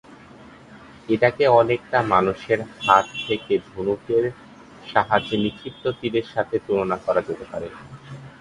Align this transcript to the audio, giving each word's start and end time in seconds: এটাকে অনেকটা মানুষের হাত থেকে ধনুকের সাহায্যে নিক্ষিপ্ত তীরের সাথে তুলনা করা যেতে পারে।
এটাকে 1.09 1.43
অনেকটা 1.59 1.99
মানুষের 2.13 2.59
হাত 2.79 3.07
থেকে 3.27 3.53
ধনুকের 3.67 4.23
সাহায্যে 4.87 5.37
নিক্ষিপ্ত 5.37 5.83
তীরের 5.99 6.25
সাথে 6.33 6.55
তুলনা 6.65 6.97
করা 7.05 7.21
যেতে 7.27 7.45
পারে। 7.51 7.67